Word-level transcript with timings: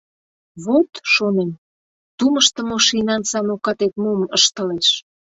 Вот, 0.65 0.89
шонем, 1.13 1.51
тумыштымо 2.17 2.77
шинан 2.87 3.21
самокатет 3.31 3.93
мом 4.03 4.19
ыштылеш! 4.37 4.89